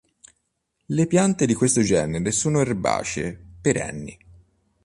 [0.87, 4.17] Le piante di questo genere sono erbacee perenni.